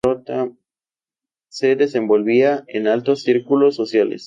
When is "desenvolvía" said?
1.75-2.63